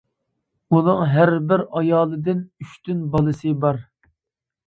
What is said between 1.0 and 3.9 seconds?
ھەر بىر ئايالىدىن ئۈچتىن بالىسى بار.